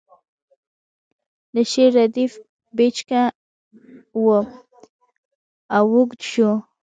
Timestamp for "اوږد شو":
5.93-6.49